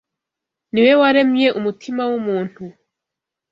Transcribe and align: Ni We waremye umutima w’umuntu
Ni 0.71 0.79
We 0.85 0.91
waremye 1.01 1.47
umutima 1.59 2.01
w’umuntu 2.09 2.63